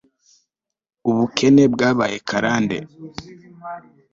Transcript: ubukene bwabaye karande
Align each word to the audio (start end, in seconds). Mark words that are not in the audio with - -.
ubukene 1.09 1.63
bwabaye 1.73 2.17
karande 2.29 2.77